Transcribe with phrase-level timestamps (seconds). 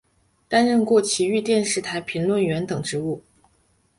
[0.49, 3.23] 担任过崎玉电视台评论员等职务。